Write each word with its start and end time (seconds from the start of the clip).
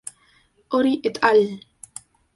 Hori 0.77 0.93
et 1.11 1.21
al. 1.29 1.45